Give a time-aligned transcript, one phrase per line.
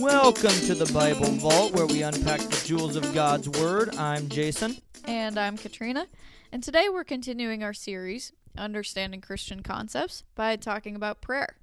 [0.00, 3.96] Welcome to the Bible Vault, where we unpack the jewels of God's Word.
[3.96, 4.76] I'm Jason.
[5.04, 6.06] And I'm Katrina.
[6.50, 11.56] And today we're continuing our series, Understanding Christian Concepts, by talking about prayer.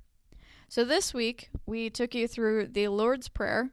[0.67, 3.71] So this week, we took you through the Lord's Prayer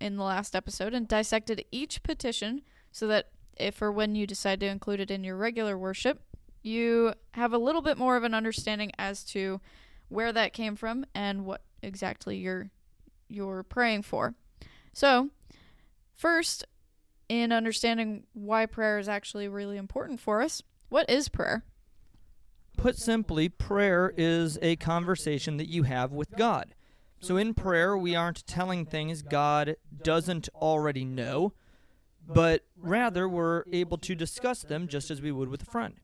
[0.00, 4.60] in the last episode and dissected each petition so that if or when you decide
[4.60, 6.22] to include it in your regular worship,
[6.62, 9.60] you have a little bit more of an understanding as to
[10.08, 12.70] where that came from and what exactly you're
[13.28, 14.34] you're praying for.
[14.92, 15.30] So,
[16.14, 16.64] first,
[17.28, 21.64] in understanding why prayer is actually really important for us, what is prayer?
[22.76, 26.74] Put simply, prayer is a conversation that you have with God.
[27.20, 31.54] So, in prayer, we aren't telling things God doesn't already know,
[32.26, 35.94] but rather we're able to discuss them just as we would with a friend.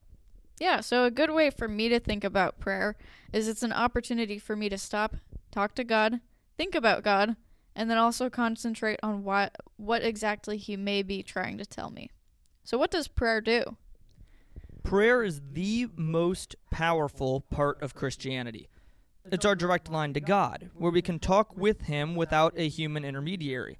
[0.59, 2.95] Yeah, so a good way for me to think about prayer
[3.31, 5.15] is it's an opportunity for me to stop,
[5.51, 6.19] talk to God,
[6.57, 7.35] think about God,
[7.75, 12.09] and then also concentrate on what what exactly he may be trying to tell me.
[12.63, 13.77] So what does prayer do?
[14.83, 18.69] Prayer is the most powerful part of Christianity.
[19.31, 23.05] It's our direct line to God, where we can talk with him without a human
[23.05, 23.79] intermediary.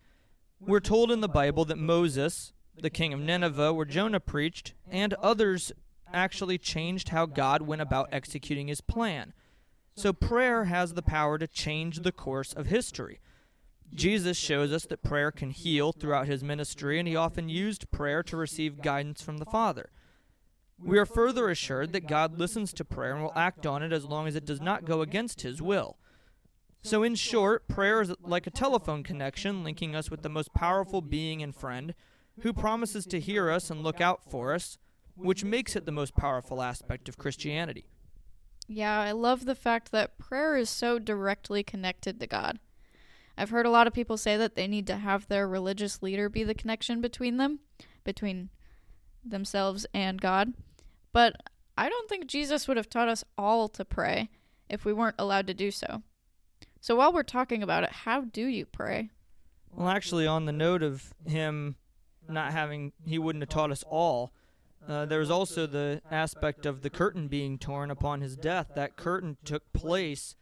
[0.59, 5.13] We're told in the Bible that Moses, the king of Nineveh, where Jonah preached, and
[5.15, 5.73] others
[6.13, 9.33] actually changed how God went about executing his plan.
[9.95, 13.19] So prayer has the power to change the course of history.
[13.93, 18.23] Jesus shows us that prayer can heal throughout his ministry, and he often used prayer
[18.23, 19.91] to receive guidance from the Father.
[20.83, 24.05] We are further assured that God listens to prayer and will act on it as
[24.05, 25.97] long as it does not go against his will.
[26.81, 31.01] So, in short, prayer is like a telephone connection linking us with the most powerful
[31.01, 31.93] being and friend
[32.41, 34.77] who promises to hear us and look out for us,
[35.15, 37.85] which makes it the most powerful aspect of Christianity.
[38.67, 42.59] Yeah, I love the fact that prayer is so directly connected to God.
[43.37, 46.29] I've heard a lot of people say that they need to have their religious leader
[46.29, 47.59] be the connection between them,
[48.03, 48.49] between
[49.25, 50.53] themselves and God.
[51.11, 51.35] But
[51.77, 54.29] I don't think Jesus would have taught us all to pray
[54.69, 56.03] if we weren't allowed to do so.
[56.79, 59.09] So while we're talking about it, how do you pray?
[59.71, 61.75] Well, actually, on the note of him
[62.29, 64.33] not having, he wouldn't have taught us all.
[64.87, 68.71] Uh, there's also the aspect of the curtain being torn upon his death.
[68.75, 70.35] That curtain took place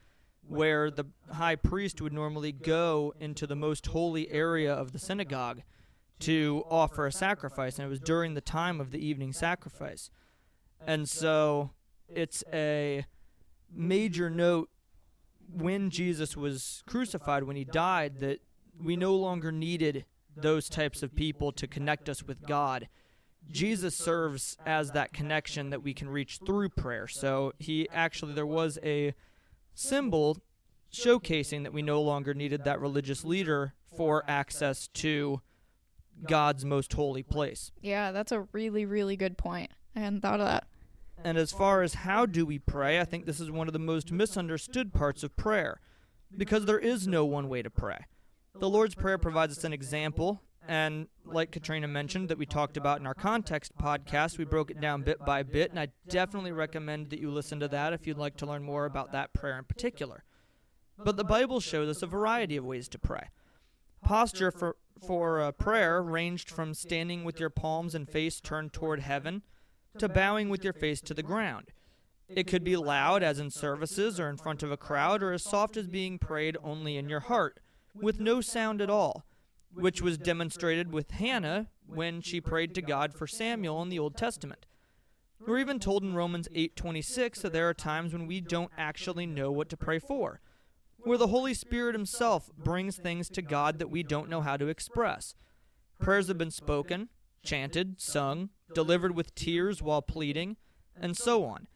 [0.47, 5.61] where the high priest would normally go into the most holy area of the synagogue
[6.19, 10.09] to offer a sacrifice, and it was during the time of the evening sacrifice.
[10.85, 11.71] And so
[12.07, 13.05] it's a
[13.71, 14.69] major note
[15.53, 18.39] when Jesus was crucified, when he died, that
[18.81, 22.87] we no longer needed those types of people to connect us with God.
[23.49, 27.07] Jesus serves as that connection that we can reach through prayer.
[27.07, 29.13] So he actually, there was a
[29.73, 30.37] symbol
[30.91, 35.41] showcasing that we no longer needed that religious leader for access to
[36.27, 37.71] God's most holy place.
[37.81, 39.71] Yeah, that's a really, really good point.
[39.95, 40.67] I hadn't thought of that.
[41.23, 43.79] And as far as how do we pray, I think this is one of the
[43.79, 45.79] most misunderstood parts of prayer
[46.35, 48.05] because there is no one way to pray.
[48.59, 52.99] The Lord's Prayer provides us an example, and like Katrina mentioned, that we talked about
[52.99, 57.09] in our context podcast, we broke it down bit by bit, and I definitely recommend
[57.09, 59.65] that you listen to that if you'd like to learn more about that prayer in
[59.65, 60.23] particular.
[60.97, 63.29] But the Bible shows us a variety of ways to pray.
[64.03, 69.41] Posture for, for prayer ranged from standing with your palms and face turned toward heaven
[69.97, 71.71] to bowing with your face to the ground.
[72.27, 75.43] It could be loud, as in services or in front of a crowd, or as
[75.43, 77.59] soft as being prayed only in your heart,
[77.93, 79.25] with no sound at all,
[79.73, 84.17] which was demonstrated with Hannah when she prayed to God for Samuel in the Old
[84.17, 84.65] Testament.
[85.45, 89.51] We're even told in Romans 8:26 that there are times when we don't actually know
[89.51, 90.39] what to pray for,
[90.99, 94.67] where the Holy Spirit himself brings things to God that we don't know how to
[94.67, 95.33] express.
[95.99, 97.09] Prayers have been spoken,
[97.43, 100.57] chanted, sung, delivered with tears while pleading,
[100.95, 101.67] and so on.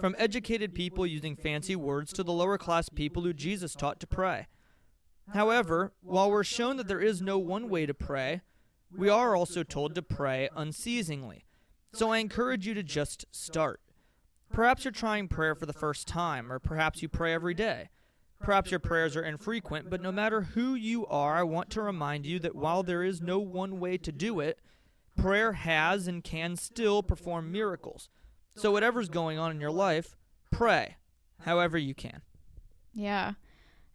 [0.00, 4.06] From educated people using fancy words to the lower class people who Jesus taught to
[4.06, 4.46] pray.
[5.32, 8.40] However, while we're shown that there is no one way to pray,
[8.96, 11.44] we are also told to pray unceasingly.
[11.92, 13.80] So I encourage you to just start.
[14.52, 17.88] Perhaps you're trying prayer for the first time, or perhaps you pray every day.
[18.40, 22.26] Perhaps your prayers are infrequent, but no matter who you are, I want to remind
[22.26, 24.58] you that while there is no one way to do it,
[25.16, 28.08] prayer has and can still perform miracles.
[28.56, 30.16] So, whatever's going on in your life,
[30.50, 30.96] pray
[31.40, 32.22] however you can.
[32.92, 33.34] Yeah.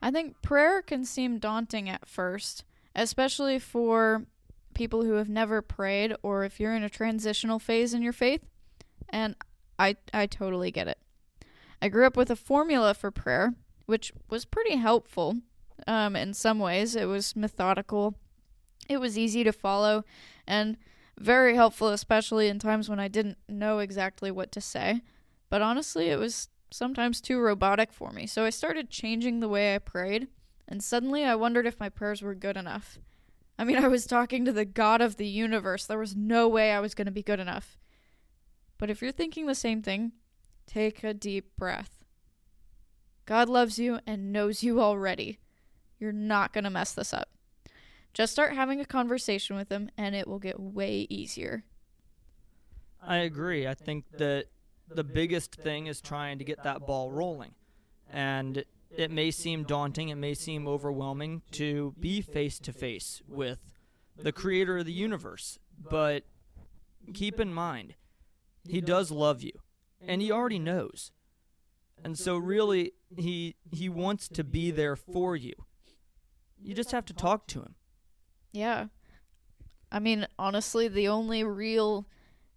[0.06, 2.64] I think prayer can seem daunting at first,
[2.96, 4.28] especially for
[4.76, 8.42] people who have never prayed or if you're in a transitional phase in your faith.
[9.10, 9.36] And
[9.80, 11.00] I I totally get it.
[11.82, 13.56] I grew up with a formula for prayer,
[13.88, 15.38] which was pretty helpful
[15.88, 16.96] um, in some ways.
[16.96, 18.14] It was methodical,
[18.88, 20.06] it was easy to follow,
[20.46, 20.78] and
[21.18, 25.02] very helpful, especially in times when I didn't know exactly what to say.
[25.50, 28.28] But honestly, it was sometimes too robotic for me.
[28.28, 30.28] So I started changing the way I prayed,
[30.68, 33.00] and suddenly I wondered if my prayers were good enough.
[33.58, 35.86] I mean, I was talking to the God of the universe.
[35.86, 37.78] There was no way I was going to be good enough.
[38.78, 40.12] But if you're thinking the same thing,
[40.68, 42.04] take a deep breath.
[43.26, 45.40] God loves you and knows you already.
[45.98, 47.30] You're not going to mess this up.
[48.14, 51.64] Just start having a conversation with him, and it will get way easier.
[53.02, 53.68] I agree.
[53.68, 54.46] I think that
[54.88, 57.52] the biggest thing is trying to get that ball rolling.
[58.12, 63.60] And it may seem daunting, it may seem overwhelming to be face to face with
[64.18, 65.60] the creator of the universe.
[65.78, 66.24] But
[67.14, 67.96] keep in mind,
[68.68, 69.52] he does love you,
[70.02, 71.12] and he already knows.
[72.04, 75.54] And so really he he wants to be there for you.
[76.62, 77.76] You just have to talk to him.
[78.52, 78.88] Yeah.
[79.92, 82.08] I mean, honestly, the only real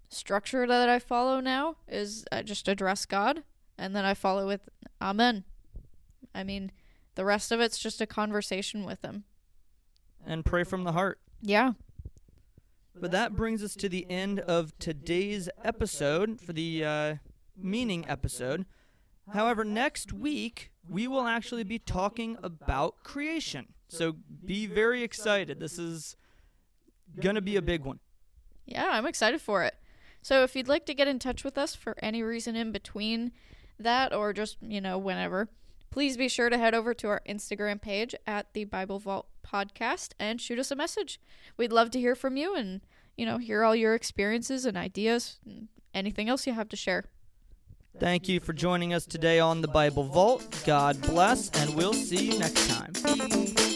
[0.09, 3.43] structure that I follow now is I just address God
[3.77, 4.69] and then I follow with
[5.01, 5.45] Amen.
[6.35, 6.73] I mean,
[7.15, 9.25] the rest of it's just a conversation with Him.
[10.27, 11.21] And pray from the heart.
[11.41, 11.73] Yeah.
[13.01, 17.15] But that brings us to the end of today's episode for the uh,
[17.57, 18.67] meaning episode.
[19.33, 23.69] However, next week we will actually be talking about creation.
[23.89, 25.61] So be very excited.
[25.61, 26.17] This is
[27.21, 28.01] going to be a big one.
[28.67, 29.75] Yeah, I'm excited for it.
[30.23, 33.33] So if you'd like to get in touch with us for any reason in between
[33.79, 35.49] that or just, you know, whenever,
[35.91, 40.11] please be sure to head over to our Instagram page at the Bible Vault podcast
[40.19, 41.21] and shoot us a message.
[41.57, 42.81] We'd love to hear from you and,
[43.17, 47.05] you know, hear all your experiences and ideas and anything else you have to share.
[47.99, 50.63] Thank you for joining us today on the Bible Vault.
[50.65, 53.68] God bless, and we'll see you next time.